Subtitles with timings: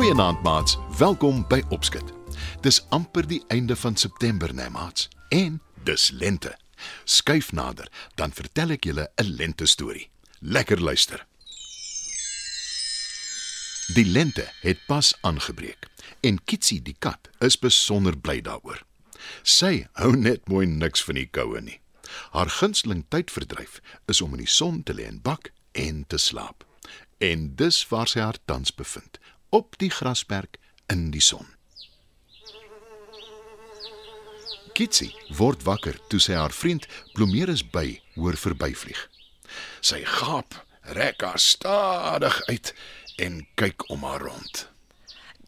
[0.00, 2.12] Goeienaand maats, welkom by Opskit.
[2.64, 5.08] Dis amper die einde van September, né maats?
[5.28, 6.54] En dis lente.
[7.04, 10.08] Skuif nader, dan vertel ek julle 'n lente storie.
[10.38, 11.26] Lekker luister.
[13.92, 15.86] Die lente het pas aangebreek
[16.20, 18.80] en Kitsie die kat is besonder bly daaroor.
[19.42, 21.80] Sy hou net mooi niks van die koue nie.
[22.30, 26.64] Haar gunsteling tydverdryf is om in die son te lê en bak en te slaap.
[27.18, 29.18] En dis waar sy haar tans bevind,
[29.50, 31.46] op die grasperk in die son.
[34.72, 39.00] Kitsie word wakker toe sy haar vriend Blomeerus by hoor verbyvlieg.
[39.84, 40.54] Sy gaap,
[40.96, 42.72] rek haar stadig uit
[43.20, 44.62] en kyk om haar rond.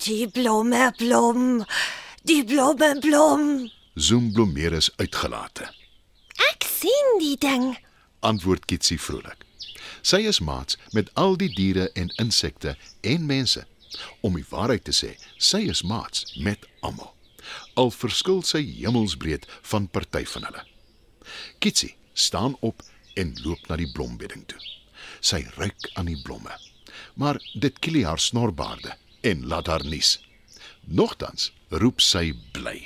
[0.00, 1.60] Die blomme blom,
[2.26, 3.44] die blomme blom.
[3.94, 5.68] Zoom Blomeerus uitgelate.
[6.50, 7.74] Ek sien die ding.
[8.24, 9.44] Antwoord Kitsie vrolik.
[10.02, 13.66] Sy is maats met al die diere en insekte en mense.
[14.20, 17.14] Om die waarheid te sê, sy is maats met almal.
[17.74, 20.64] Al verskil sy hemelsbreed van party van hulle.
[21.58, 22.82] Kitsie staan op
[23.14, 24.60] en loop na die blombedding toe.
[25.20, 26.52] Sy ruik aan die blomme.
[27.14, 30.18] Maar dit kilie haar snorbaarde en laat haar nies.
[30.84, 32.78] Nogtans roep sy bly.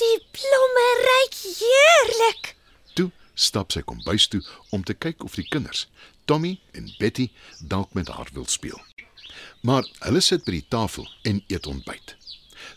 [0.00, 2.54] Die blomme ruik heerlik.
[2.96, 5.86] Toe stap sy kombuis toe om te kyk of die kinders,
[6.24, 8.78] Tommy en Betty, dalk met haar wil speel.
[9.60, 12.16] Maar hulle sit by die tafel en eet ontbyt.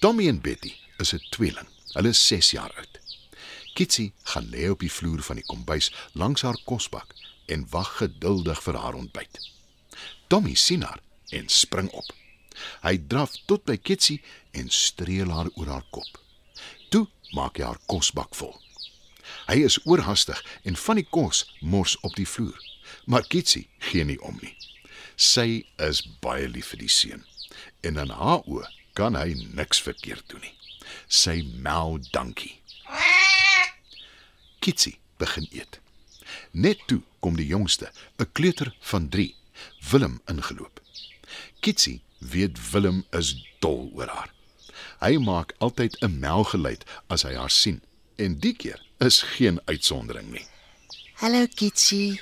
[0.00, 1.68] Tommy en Betty is 'n tweeling.
[1.92, 3.00] Hulle is 6 jaar oud.
[3.74, 7.14] Kitsie gaan lê op die vloer van die kombuis langs haar kosbak
[7.46, 9.40] en wag geduldig vir haar ontbyt.
[10.28, 12.12] Tommy sien haar en spring op.
[12.82, 14.22] Hy draf tot by Kitsie
[14.56, 16.20] en streel haar oor haar kop.
[16.88, 17.06] Toe
[17.36, 18.54] maak hy haar kosbak vol.
[19.46, 22.56] Hy is oorhaastig en van die kos mors op die vloer.
[23.04, 24.54] Maar Kitsie gee nie om nie.
[25.16, 27.24] Sy is baie lief vir die seun
[27.82, 28.68] en in haar oë
[28.98, 30.54] kan hy niks verkeerd doen nie.
[31.08, 32.56] Sy mel dankie.
[34.60, 35.80] Kitsie begin eet.
[36.52, 39.34] Net toe kom die jongste, 'n kleuter van 3,
[39.90, 40.80] Willem ingeloop.
[41.60, 44.30] Kitsie weet Willem is dol oor haar.
[45.00, 47.80] Hy maak altyd 'n melgeluid as hy haar sien
[48.16, 50.46] en die keer is geen uitsondering nie.
[51.20, 52.20] Hallo Kitsie.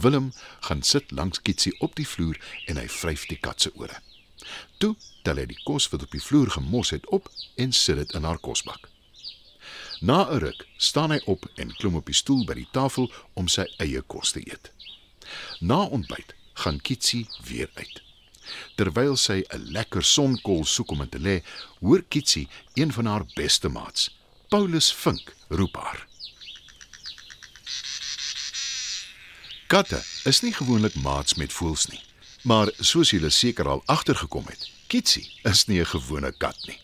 [0.00, 4.00] Willem gaan sit langs Kitsie op die vloer en hy vryf die kat se ore.
[4.78, 8.14] Toe tel hy die kos wat op die vloer gemos het op en sit dit
[8.18, 8.88] in haar kosbak.
[10.00, 13.48] Na 'n ruk staan hy op en klim op die stoel by die tafel om
[13.48, 14.70] sy eie kos te eet.
[15.60, 18.02] Na ontbyt gaan Kitsie weer uit.
[18.76, 21.42] Terwyl sy 'n lekker sonkool soek om in te lê,
[21.80, 24.10] hoor Kitsie een van haar beste maats,
[24.48, 26.06] Paulus Vink, roep haar.
[29.66, 31.98] Katte is nie gewoonlik maats met voëls nie,
[32.46, 36.78] maar soos julle seker al agtergekom het, Kitsie is nie 'n gewone kat nie.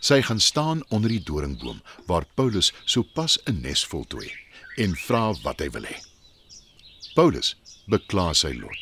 [0.00, 4.32] Sy gaan staan onder die doringboom waar Paulus sopas 'n nes voltooi
[4.76, 5.98] en vra wat hy wil hê.
[7.14, 7.54] Paulus
[7.86, 8.80] bekla sy lot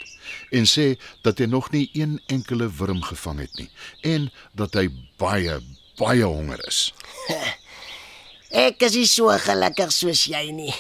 [0.51, 4.89] en sê dat hy nog nie een enkele wurm gevang het nie en dat hy
[5.19, 5.61] baie
[5.99, 6.95] baie honger is.
[8.51, 10.75] Ek is nie so gelukkig soos jy nie.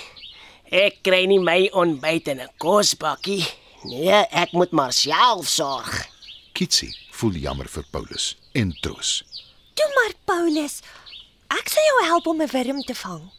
[0.69, 3.47] Ek kry nie my ontbyt in 'n kosbakkie.
[3.89, 6.07] Nee, ek moet maar self sorg.
[6.53, 9.25] Kitsie voel jammer vir Paulus en troos.
[9.75, 10.83] Toe maar Paulus.
[11.49, 13.31] Ek sal jou help om 'n wurm te vang.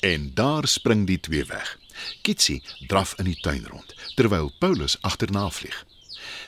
[0.00, 1.78] En daar spring die twee weg.
[2.22, 5.84] Kitsie draf in die tuin rond terwyl Paulus agterna vlieg.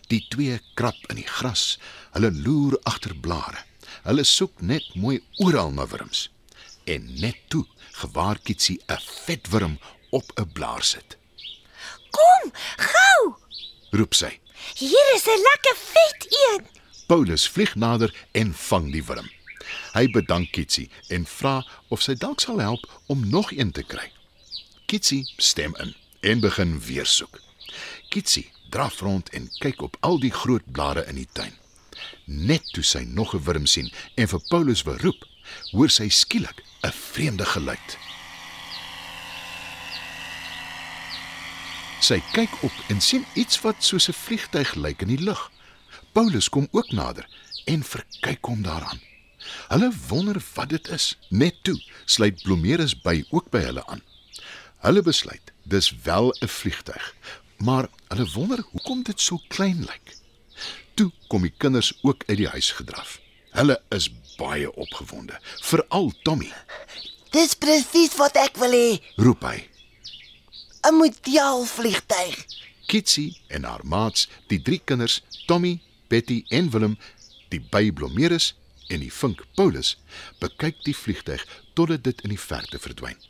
[0.08, 1.78] Die twee krap in die gras.
[2.12, 3.64] Hulle loer agter blare.
[4.02, 6.30] Hulle soek net mooi oral na wurms.
[6.84, 9.78] En net toe gewaar Kitsie 'n vet wurm
[10.12, 11.16] op 'n blaar sit.
[12.10, 13.34] Kom, gou.
[13.90, 14.38] Roep sy.
[14.74, 16.66] Hier is 'n lekker vet een.
[17.06, 19.30] Paulus vlieg nader en vang die wurm.
[19.92, 24.12] Hy bedank Kitsie en vra of sy dalk sal help om nog een te kry.
[24.86, 27.40] Kitsie stem in en begin weer soek.
[28.08, 31.52] Kitsie draf rond en kyk op al die groot blare in die tuin.
[32.24, 35.26] Net toe sy nog 'n wurm sien en vir Paulus wil roep,
[35.72, 37.98] hoor sy skielik 'n vreemde geluid.
[42.02, 45.50] Sy kyk op en sien iets wat soos 'n vliegtyg lyk in die lug.
[46.12, 47.28] Paulus kom ook nader
[47.64, 49.00] en verkyk hom daaraan.
[49.68, 51.18] Hulle wonder wat dit is.
[51.28, 54.02] Net toe sluit Blomeerus by ook by hulle aan.
[54.82, 57.14] Hulle besluit dis wel 'n vliegtyg,
[57.56, 60.16] maar hulle wonder hoekom dit so klein lyk.
[60.94, 63.20] Toe kom die kinders ook uit die huis gedraf.
[63.50, 66.52] Hulle is baie opgewonde, veral Tommy.
[67.30, 69.02] Dis presies wat ek wil hê.
[69.16, 69.71] Roep hy.
[70.82, 72.46] 'n Model vliegtyg.
[72.86, 76.96] Kitsie en haar maats, die drie kinders, Tommy, Betty en Willem,
[77.48, 78.54] die by Blomeris
[78.88, 79.94] en die vink Paulus,
[80.42, 81.44] bekyk die vliegtyg
[81.78, 83.20] totdat dit in die verte verdwyn.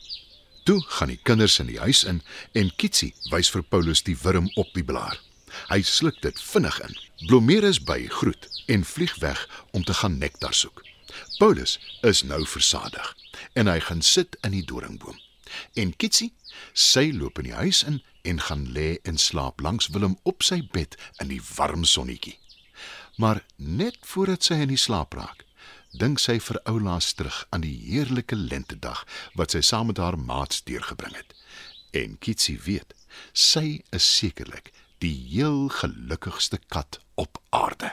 [0.65, 2.23] Toe gaan die kinders in die huis in
[2.57, 5.19] en Kitsie wys vir Paulus die wurm op die blaar.
[5.69, 6.97] Hy sluk dit vinnig in.
[7.27, 9.45] Blomeris by groet en vlieg weg
[9.77, 10.81] om te gaan nektar soek.
[11.37, 13.13] Paulus is nou versadig
[13.53, 15.21] en hy gaan sit in die doringboom.
[15.75, 16.33] En Kitsie,
[16.73, 20.61] sy loop in die huis in en gaan lê en slaap langs Willem op sy
[20.73, 22.39] bed in die warm sonnetjie.
[23.17, 25.45] Maar net voordat sy in die slaap raak,
[25.93, 29.05] dink sy vir oulaas terug aan die heerlike lentedag
[29.37, 31.35] wat sy saam met haar maats deurgebring het.
[31.93, 32.95] En Kitsie weet,
[33.33, 34.73] sy is sekerlik
[35.05, 37.93] die heel gelukkigste kat op aarde.